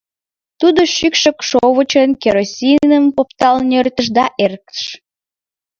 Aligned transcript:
Тудо 0.59 0.81
шӱкшӧ 0.95 1.29
шовычыш 1.49 2.09
керосиным 2.21 3.05
оптал 3.21 3.57
нӧртыш 3.69 4.07
да 4.17 4.25
эрыктыш. 4.43 4.81